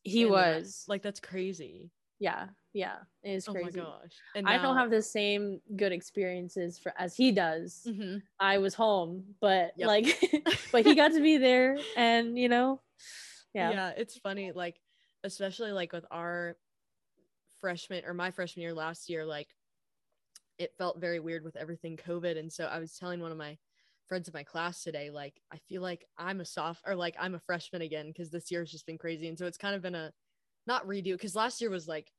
[0.07, 1.91] He and was like that's crazy.
[2.19, 2.97] yeah, yeah.
[3.23, 3.81] It is crazy.
[3.81, 4.13] Oh my gosh.
[4.35, 7.83] And I don't have the same good experiences for as he does.
[7.87, 8.23] Mhm.
[8.39, 9.87] I was home, but Yep.
[9.89, 10.21] like,
[10.73, 12.81] but he got to be there, and you know,
[13.55, 13.71] yeah.
[13.71, 14.81] yeah, it's funny like
[15.25, 16.57] especially like with our
[17.59, 19.49] freshman or my freshman year last year like
[20.59, 23.57] it felt very weird with everything covid and so i was telling one of my
[24.09, 27.35] friends in my class today like i feel like i'm a soft or like i'm
[27.35, 29.29] a freshman again because this year has just been crazy.
[29.29, 30.13] And so it's kind of been a
[30.67, 32.13] not redo because last year was like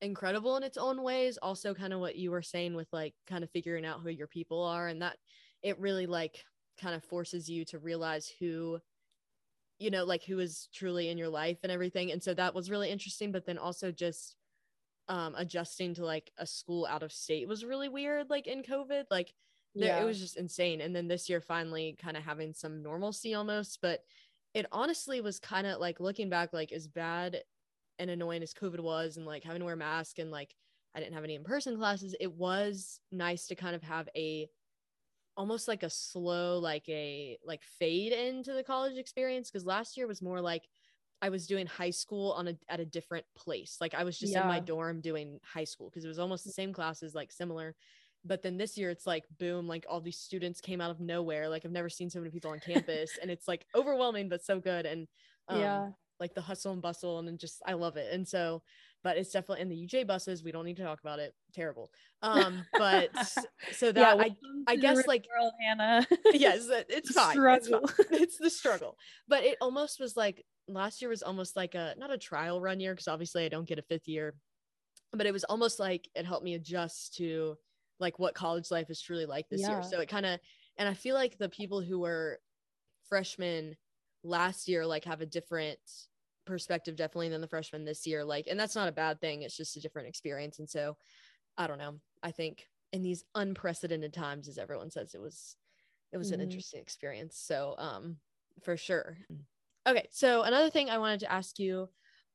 [0.00, 1.38] incredible in its own ways.
[1.38, 4.26] Also kind of what you were saying with like kind of figuring out who your
[4.26, 5.16] people are and that
[5.62, 6.44] it really like
[6.80, 8.78] kind of forces you to realize who
[9.80, 12.12] you know like who is truly in your life and everything.
[12.12, 14.36] And so that was really interesting but then also just
[15.08, 19.04] um adjusting to like a school out of state was really weird like in covid.
[19.10, 19.32] Like
[19.74, 20.00] yeah.
[20.00, 23.78] it was just insane and then this year finally kind of having some normalcy almost
[23.80, 24.00] but
[24.54, 27.42] it honestly was kind of like looking back like as bad
[27.98, 30.54] and annoying as covid was and like having to wear a mask and like
[30.94, 34.48] i didn't have any in-person classes it was nice to kind of have a
[35.36, 40.06] almost like a slow like a like fade into the college experience because last year
[40.06, 40.68] was more like
[41.20, 43.78] I was doing high school on a at a different place.
[43.80, 46.52] Like I was just in my dorm doing high school because it was almost the
[46.52, 47.74] same classes, like similar.
[48.24, 51.48] But then this year it's like boom, like all these students came out of nowhere.
[51.48, 54.60] Like I've never seen so many people on campus, and it's like overwhelming but so
[54.60, 54.86] good.
[54.86, 55.06] And
[55.48, 55.88] um, yeah,
[56.20, 58.12] like the hustle and bustle, and just I love it.
[58.12, 58.62] And so,
[59.02, 60.42] but it's definitely in the UGA buses.
[60.42, 61.34] We don't need to talk about it.
[61.54, 61.90] Terrible.
[62.22, 63.10] Um, but
[63.72, 64.22] so that yeah.
[64.24, 66.06] I I guess, like- world, Hannah.
[66.32, 67.36] yes, it's fine.
[67.38, 67.62] It's, fine.
[67.62, 67.90] Struggle.
[68.10, 68.96] it's the struggle.
[69.28, 72.80] But it almost was like last year was almost like a not a trial run
[72.80, 74.34] year because obviously I don't get a fifth year,
[75.12, 77.56] but it was almost like it helped me adjust to
[78.00, 79.68] like what college life is truly like this Yeah.
[79.68, 79.82] year.
[79.82, 80.40] So it kind of
[80.76, 82.40] and I feel like the people who were
[83.08, 83.76] freshmen
[84.22, 85.78] last year like have a different
[86.44, 89.56] perspective definitely than the freshmen this year like and that's not a bad thing it's
[89.56, 90.96] just a different experience and so
[91.58, 95.56] i don't know i think in these unprecedented times as everyone says it was
[96.12, 96.42] it was an Mhm.
[96.42, 98.16] interesting experience so um
[98.62, 99.18] for sure
[99.86, 101.88] okay so another thing i wanted to ask you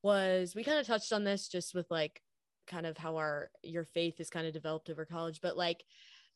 [0.04, 2.22] was we kind of touched on this just with like
[2.68, 5.84] kind of how our your faith is kind of developed over college but like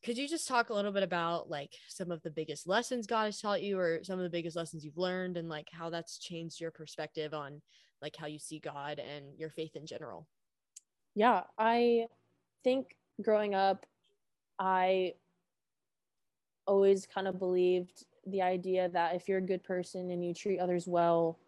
[0.04, 3.24] could you just talk a little bit about like some of the biggest lessons god
[3.24, 6.18] has taught you or some of the biggest lessons you've learned and like how that's
[6.18, 7.60] changed your perspective on
[8.02, 10.26] like how you see god and your faith in general?
[11.14, 12.06] Yeah i
[12.62, 13.86] think growing up
[14.58, 15.14] i
[16.66, 20.58] always kind of believed the idea that if you're a good person and you treat
[20.58, 21.38] others well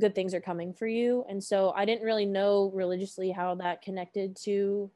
[0.00, 1.24] good things are coming for you.
[1.28, 4.90] And so i didn't really know religiously how that connected to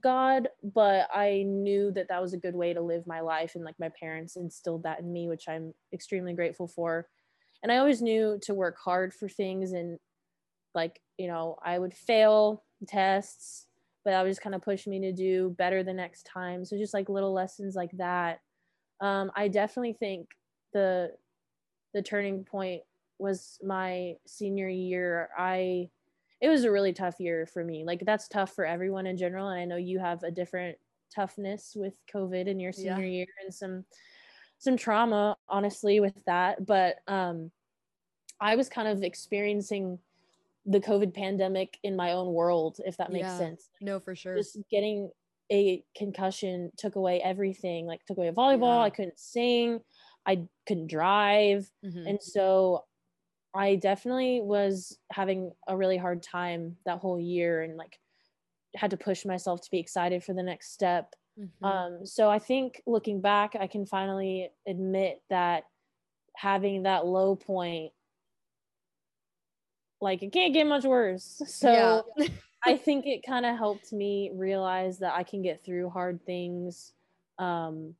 [0.00, 3.64] god but i knew that that was a good way to live my life and
[3.64, 7.08] like my parents instilled that in me which i'm extremely grateful for.
[7.62, 9.98] And i always knew to work hard for things and
[10.74, 13.66] like you know i would fail tests
[14.04, 16.64] but that would just kind of push me to do better the next time.
[16.64, 18.40] So just like little lessons like that.
[19.00, 20.28] Um, i definitely think
[20.72, 21.10] the
[21.94, 22.82] the turning point
[23.20, 25.90] was my senior year i
[26.40, 29.48] it was a really tough year for me like that's tough for everyone in general
[29.48, 30.78] and i know you have a different
[31.14, 33.02] toughness with covid in your Yeah.
[33.02, 33.84] senior year and some
[34.58, 37.52] some trauma honestly with that but um
[38.40, 40.00] I was kind of experiencing
[40.66, 43.36] the COVID pandemic in my own world, if that makes Yeah.
[43.36, 43.70] sense.
[43.80, 44.38] No, for sure.
[44.38, 45.10] Just getting
[45.52, 47.86] a concussion took away everything.
[47.86, 48.82] Like took away volleyball.
[48.82, 48.84] Yeah.
[48.84, 49.80] I couldn't sing.
[50.26, 51.70] I couldn't drive.
[51.82, 52.06] Mhm.
[52.06, 52.86] And so
[53.54, 58.00] I definitely was having a really hard time that whole year and like
[58.76, 61.14] had to push myself to be excited for the next step.
[61.36, 61.70] Mhm.
[61.70, 65.64] Um, so I think looking back, I can finally admit that
[66.36, 67.92] having that low point,
[70.00, 71.42] like it can't get much worse.
[71.46, 72.02] So Yeah.
[72.64, 76.94] I think it kind of helped me realize that I can get through hard things.
[77.38, 77.96] Um,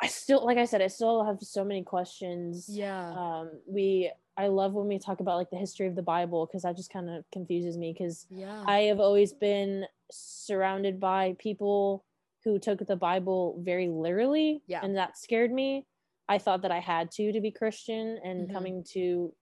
[0.00, 2.68] I still, like I said, I still have so many questions.
[2.68, 3.12] yeah.
[3.12, 6.62] Um, we, I love when we talk about like the history of the Bible because
[6.62, 8.62] that just kind of confuses me because yeah.
[8.66, 12.04] I have always been surrounded by people
[12.44, 14.80] who took the Bible very literally, Yeah.
[14.82, 15.86] and that scared me.
[16.28, 18.52] I thought that I had to to be Christian, and Mhm.
[18.52, 19.32] coming to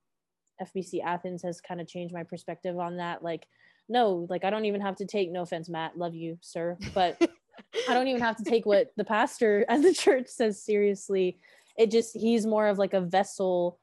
[0.61, 3.23] FBC Athens has kind of changed my perspective on that.
[3.23, 3.49] Like,
[3.89, 5.31] no, like I don't even have to take.
[5.33, 7.19] No offense, Matt, love you, sir, but
[7.89, 11.39] I don't even have to take what the pastor at the church says seriously.
[11.77, 13.79] It just he's more of like a vessel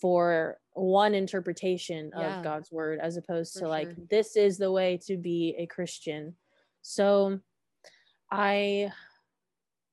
[0.00, 2.42] for one interpretation of Yeah.
[2.42, 4.04] God's word as opposed For to like sure.
[4.10, 6.34] this is the way to be a Christian.
[6.82, 7.40] So
[8.30, 8.92] I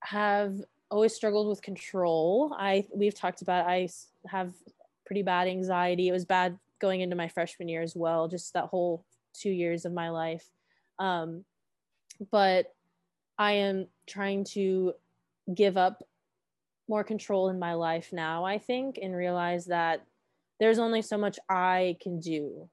[0.02, 0.56] have
[0.92, 2.56] always struggled with control.
[2.58, 3.90] I we've talked about I
[4.28, 4.54] have
[5.06, 6.08] pretty bad anxiety.
[6.08, 9.06] It was bad going into my freshman year as well, just that whole
[9.40, 10.46] 2 years of my life.
[11.00, 11.46] Um
[12.32, 12.68] but
[13.38, 14.94] I am trying to
[15.54, 16.04] give up
[16.88, 20.06] more control in my life now, I think, and realize that
[20.60, 22.70] there's only so much I can do.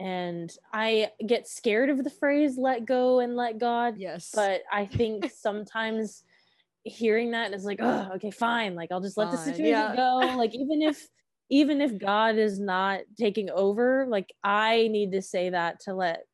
[0.00, 4.30] And I get scared of the phrase let go and let God, yes.
[4.34, 6.24] but I think sometimes
[6.84, 8.74] hearing that is like, oh, okay, fine.
[8.74, 9.94] Like I'll just let the situation yeah.
[9.94, 10.34] go.
[10.36, 11.06] Like even if
[11.50, 16.24] even if God is not taking over, like I need to say that to let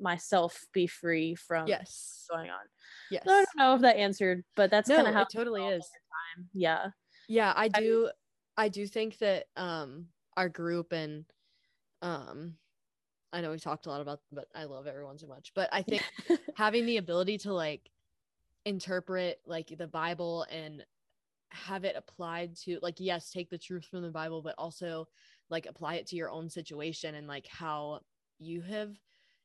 [0.00, 2.26] myself be free from yes.
[2.30, 2.60] going on.
[3.10, 3.24] Yes.
[3.26, 5.66] So I don't know if that answered, but that's no, kind of how it totally
[5.66, 5.82] is.
[6.36, 6.48] time.
[6.52, 6.88] Yeah.
[7.28, 8.10] Yeah, I I- do
[8.56, 11.24] I do think that um our group and
[12.02, 12.54] um
[13.32, 15.52] I know we talked a lot about but I love everyone so much.
[15.54, 16.02] But I think
[16.56, 17.90] having the ability to like
[18.64, 20.84] interpret like the Bible and
[21.50, 25.08] have it applied to like yes, take the truth from the Bible, but also
[25.48, 28.00] like apply it to your own situation and like how
[28.38, 28.90] you have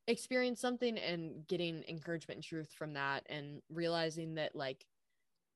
[0.07, 4.85] experienced something and getting encouragement and truth from that and realizing that like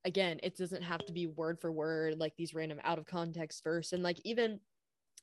[0.05, 3.63] again it doesn't have to be word for word like these random out of context
[3.63, 3.93] verse.
[3.93, 4.59] And like even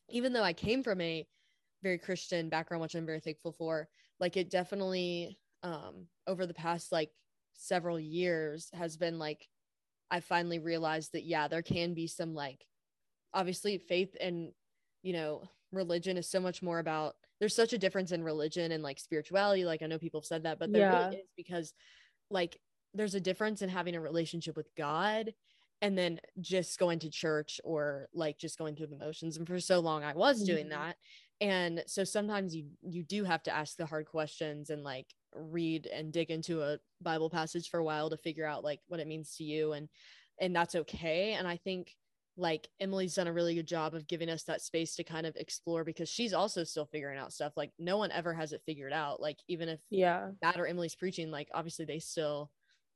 [0.08, 1.26] even though i came from a
[1.82, 3.88] very christian background which i'm very thankful for
[4.20, 7.10] like it definitely um over the past like
[7.54, 9.48] several years has been like
[10.10, 12.64] i finally realized that yeah there can be some like
[13.34, 14.52] obviously faith and
[15.02, 18.82] you know religion is so much more about there's such a difference in religion and
[18.82, 21.02] like spirituality like i know people have said that but there Yeah.
[21.04, 21.74] really is because
[22.30, 22.58] like
[22.94, 25.34] there's a difference in having a relationship with god
[25.82, 29.60] and then just going to church or like just going through the motions and for
[29.60, 30.70] so long i was doing Mhm.
[30.70, 30.96] that
[31.40, 35.86] and so sometimes you you do have to ask the hard questions and like read
[35.86, 39.06] and dig into a bible passage for a while to figure out like what it
[39.06, 39.88] means to you and
[40.40, 41.94] and that's okay and i think
[42.36, 45.36] like Emily's done a really good job of giving us that space to kind of
[45.36, 47.56] explore because she's also still figuring out stuff.
[47.56, 49.20] Like no one ever has it figured out.
[49.20, 50.32] Like even if Yeah.
[50.42, 52.50] Matt or Emily's preaching, like obviously they still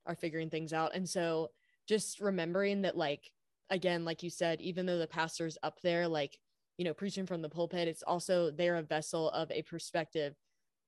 [0.07, 0.95] are figuring things out.
[0.95, 1.49] And so
[1.87, 3.33] just remembering that, like,
[3.71, 6.39] again, like you said, even though the pastor's up there, like,
[6.77, 10.35] you know, preaching from the pulpit, it's also they're a vessel of a perspective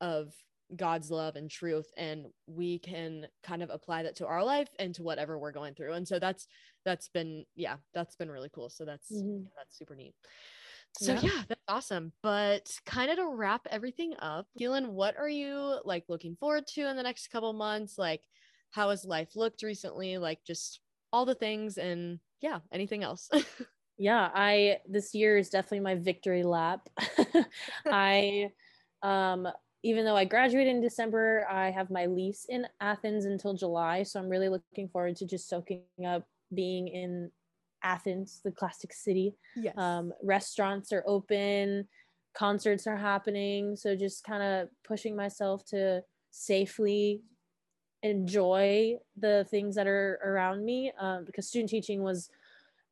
[0.01, 0.35] of
[0.75, 1.91] God's love and truth.
[1.97, 5.75] And we can kind of apply that to our life and to whatever we're going
[5.75, 5.93] through.
[5.93, 6.47] And so that's
[6.85, 8.69] that's been yeah, that's been really cool.
[8.71, 9.47] So that's Mhm.
[9.57, 10.15] that's super neat.
[10.95, 11.21] So Yeah.
[11.23, 12.13] yeah, that's awesome.
[12.23, 16.89] But kind of to wrap everything up, Keelin, what are you like looking forward to
[16.89, 17.99] in the next couple months?
[17.99, 18.23] Like,
[18.71, 20.19] how has life looked recently?
[20.19, 20.81] Like, just
[21.13, 23.31] all the things and yeah, anything else?
[23.99, 26.89] yeah i this year is definitely my victory lap
[27.93, 28.51] i
[29.03, 29.47] um
[29.83, 34.19] even though i graduated in december i have my lease in athens until july so
[34.19, 36.25] i'm really looking forward to just soaking up
[36.55, 37.31] being in
[37.83, 39.77] athens the classic city yes.
[39.77, 41.87] um restaurants are open
[42.35, 47.21] concerts are happening so just kind of pushing myself to safely
[48.03, 52.31] enjoy the things that are around me um, because student teaching was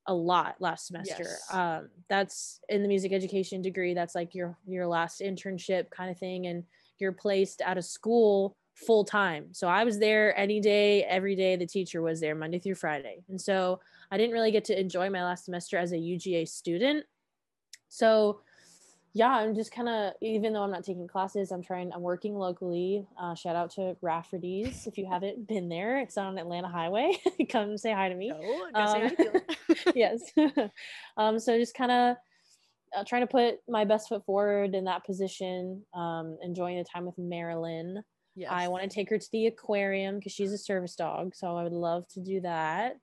[0.07, 1.55] a lot last semester Yes.
[1.55, 6.19] um, that's in the music education degree that's like your your last internship kind of
[6.19, 6.65] thing and
[6.99, 11.57] you're placed at a school full time so i was there any day every day
[11.57, 13.79] the teacher was there monday through friday and so
[14.11, 17.05] i didn't really get to enjoy my last semester as a uga student
[17.89, 18.41] so
[19.13, 21.93] yeah, I'm just kind of even though I'm not taking classes, I'm trying.
[21.93, 23.05] I'm working locally.
[23.21, 25.99] Uh, shout out to Rafferty's if you haven't been there.
[25.99, 27.19] It's on Atlanta Highway.
[27.51, 28.31] Come say hi to me.
[28.75, 29.11] Um,
[29.97, 30.21] yes.
[31.17, 32.17] um, so just kind of
[32.97, 35.83] uh, trying to put my best foot forward in that position.
[35.93, 38.05] Um, enjoying the time with Marilyn.
[38.35, 38.51] Yes.
[38.53, 41.35] I want to take her to the aquarium because she's a service dog.
[41.35, 42.97] So I would love to do that.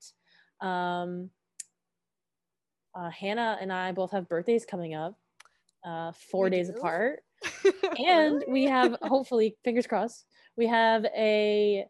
[0.62, 1.30] Um,
[2.96, 5.16] uh, Hannah and I both have birthdays coming up,
[5.86, 6.76] uh, four We days do?
[6.76, 7.20] apart.
[8.00, 10.26] And we have, hopefully, fingers crossed,
[10.56, 11.86] we have a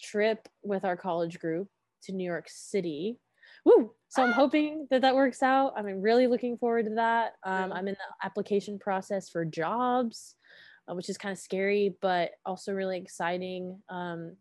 [0.00, 1.68] trip with our college group
[2.04, 3.18] to New York City.
[3.64, 3.92] Woo!
[4.08, 5.74] So I'm hoping that that works out.
[5.76, 7.32] I'm really looking forward to that.
[7.44, 10.36] Um, I'm in the application process for jobs,
[10.88, 13.80] uh, which is kind of scary, but also really exciting.
[13.88, 14.36] Um,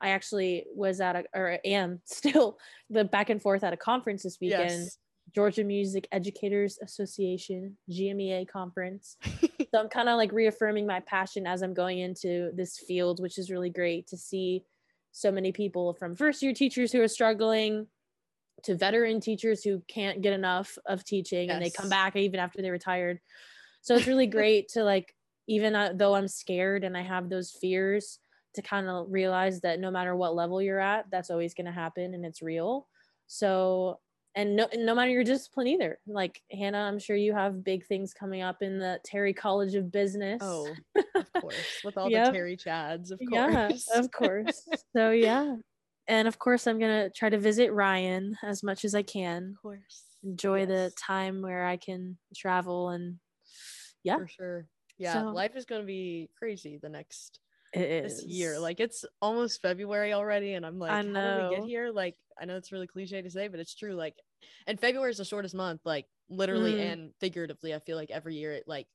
[0.00, 2.58] I actually was at a, or am still
[2.90, 4.70] the back and forth at a conference this weekend.
[4.70, 4.98] yes.
[5.34, 9.16] Georgia Music Educators Association GMEA conference.
[9.24, 13.38] so I'm kind of like reaffirming my passion as I'm going into this field, which
[13.38, 14.64] is really great to see
[15.12, 17.86] so many people from first year teachers who are struggling
[18.64, 22.62] to veteran teachers who can't get enough of teaching and they come back even after
[22.62, 23.18] they retired.
[23.82, 25.14] So it's really great to like
[25.46, 28.18] even uh, though I'm scared and I have those fears
[28.54, 31.72] to kind of realize that no matter what level you're at, that's always going to
[31.72, 32.86] happen and it's real.
[33.26, 33.98] So
[34.36, 35.98] and no no matter your discipline either.
[36.06, 39.92] Like Hannah, I'm sure you have big things coming up in the Terry College of
[39.92, 40.40] Business.
[40.42, 40.68] Oh,
[41.14, 41.54] of course.
[41.84, 42.26] With all Yep.
[42.26, 43.30] the Terry Chads, of course.
[43.32, 44.66] yeah, of course.
[44.96, 45.56] so yeah.
[46.08, 49.54] And of course I'm gonna try to visit Ryan as much as I can.
[49.56, 50.02] Of course.
[50.24, 53.18] Enjoy the time where I can travel and
[54.02, 54.66] yeah, For sure.
[54.98, 55.14] Yeah.
[55.14, 57.40] So- life is gonna be crazy the next
[57.72, 58.24] this is.
[58.26, 58.58] year.
[58.58, 61.90] Like it's almost February already, and I'm like, I how did we get here?
[61.90, 63.94] Like, I know it's really cliche to say, but it's true.
[63.94, 64.14] Like,
[64.66, 66.92] and February is the shortest month, like literally Mm.
[66.92, 67.74] and figuratively.
[67.74, 68.86] I feel like every year it like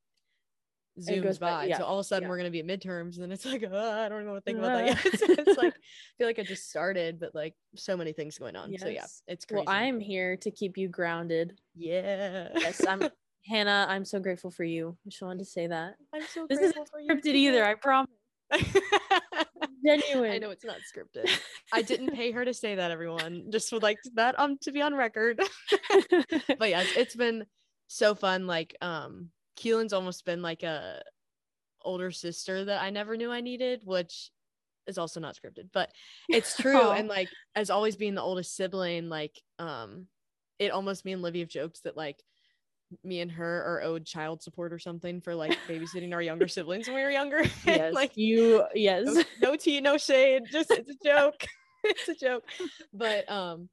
[1.00, 2.30] zooms goes by- yeah, So all of a sudden yeah.
[2.30, 4.52] we're gonna be at midterms, and then it's like, oh, I don't know what to
[4.52, 5.20] think about that yet.
[5.20, 8.56] so it's like I feel like I just started, but like so many things going
[8.56, 8.76] on.
[8.78, 9.64] So yeah, it's crazy.
[9.66, 11.60] Well, I'm here to keep you grounded.
[11.76, 12.50] yeah.
[12.58, 13.10] Yes, I'm
[13.46, 14.98] Hannah, I'm so grateful for you.
[15.06, 15.96] I just wanted to say that.
[16.14, 17.10] I'm so This grateful isn't for you.
[17.10, 18.12] Scripted either, I promise.
[19.86, 20.32] Genuine.
[20.32, 21.30] I know it's not scripted.
[21.72, 23.46] I didn't pay her to say that, everyone.
[23.50, 25.42] Just would like that um to be on record.
[26.60, 27.46] but yes, it's been
[27.88, 28.48] so fun.
[28.48, 31.02] Like um Keelin's almost been like a
[31.84, 34.32] older sister that I never knew I needed, which
[34.88, 35.92] is also not scripted, but
[36.28, 36.92] it's true.
[36.92, 40.08] And like as always being the oldest sibling, like um
[40.58, 42.22] it almost me and Livy have jokes that like
[43.04, 46.88] me and her are owed child support or something for like babysitting our younger siblings
[46.88, 47.44] when we were younger.
[47.66, 49.06] Yes, like you yes.
[49.06, 50.44] no, no tea, no shade.
[50.52, 51.46] Just it's a joke.
[51.84, 52.44] it's a joke.
[52.94, 53.70] But um,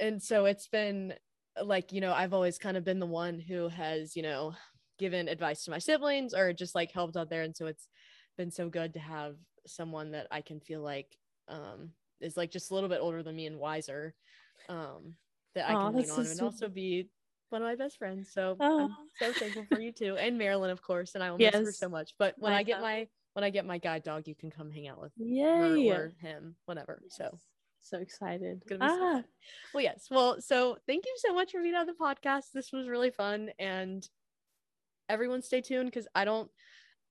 [0.00, 1.14] and so it's been
[1.62, 4.54] like you know I've always kind of been the one who has you know
[4.98, 7.88] given advice to my siblings or just like helped out there, and so it's
[8.36, 11.16] been so good to have someone that I can feel like
[11.48, 14.14] um is like just a little bit older than me and wiser
[14.68, 15.14] um
[15.54, 17.08] that I can lean that's so on and also be
[17.52, 18.30] one of my best friends.
[18.32, 18.78] So Aw.
[18.80, 21.72] I'm so thankful for you too, and Marilyn, of course, and I will miss her
[21.72, 22.14] so much.
[22.18, 24.70] But when My I get my when I get my guide dog, you can come
[24.70, 25.90] hang out with her Yay.
[25.90, 27.00] or him, whatever.
[27.08, 27.42] So Yes.
[27.80, 28.58] so excited.
[28.58, 29.24] it's gonna be so Ah, fun.
[29.74, 30.08] Well, yes.
[30.10, 32.52] Well, so thank you so much for being on the podcast.
[32.52, 34.06] This was really fun, and
[35.08, 36.50] everyone stay tuned because I don't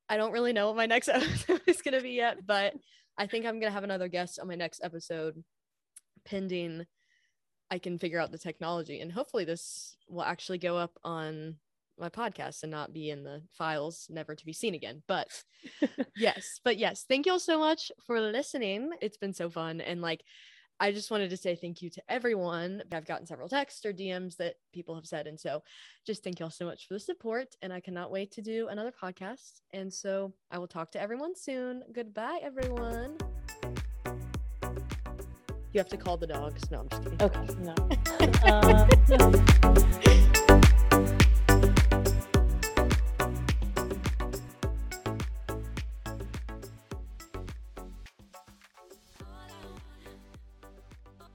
[0.09, 2.73] I don't really know what my next episode is gonna be yet, but
[3.17, 5.43] I think I'm gonna have another guest on my next episode,
[6.25, 6.85] pending
[7.71, 11.55] I can figure out the technology, and hopefully this will actually go up on
[11.97, 15.01] my podcast and not be in the files never to be seen again.
[15.07, 15.27] But
[16.17, 18.91] yes, but yes, thank you all so much for listening.
[19.01, 19.79] It's been so fun.
[19.79, 20.23] And like,
[20.79, 22.81] I just wanted to say thank you to everyone.
[22.91, 25.27] I've gotten several texts or DMs that people have said.
[25.27, 25.61] And so
[26.07, 27.55] just thank you all so much for the support.
[27.61, 29.61] And I cannot wait to do another podcast.
[29.73, 31.83] And so I will talk to everyone soon.
[31.93, 33.17] Goodbye, everyone.
[35.73, 36.69] You have to call the dogs.
[36.69, 37.21] No, I'm just kidding.
[37.21, 37.75] okay, no.
[38.43, 38.87] Uh,